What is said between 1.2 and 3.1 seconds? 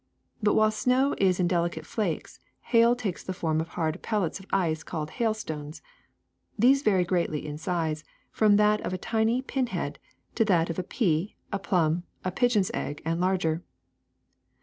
in delicate flakes, hail